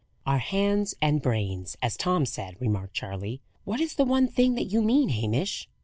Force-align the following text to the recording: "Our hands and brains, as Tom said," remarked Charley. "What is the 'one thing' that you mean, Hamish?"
"Our 0.25 0.39
hands 0.39 0.95
and 0.99 1.21
brains, 1.21 1.77
as 1.79 1.95
Tom 1.95 2.25
said," 2.25 2.59
remarked 2.59 2.95
Charley. 2.95 3.39
"What 3.65 3.79
is 3.79 3.93
the 3.93 4.03
'one 4.03 4.27
thing' 4.27 4.55
that 4.55 4.65
you 4.71 4.81
mean, 4.81 5.09
Hamish?" 5.09 5.69